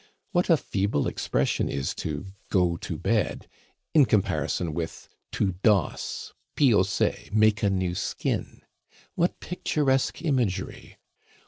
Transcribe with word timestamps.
What 0.31 0.49
a 0.49 0.57
feeble 0.57 1.05
expression 1.05 1.69
is 1.69 1.93
to 1.97 2.25
go 2.49 2.75
to 2.77 2.97
bed 2.97 3.47
in 3.93 4.05
comparison 4.05 4.73
with 4.73 5.07
"to 5.33 5.51
doss" 5.61 6.33
(piausser, 6.55 7.31
make 7.31 7.61
a 7.61 7.69
new 7.69 7.93
skin). 7.93 8.63
What 9.13 9.39
picturesque 9.39 10.23
imagery! 10.23 10.97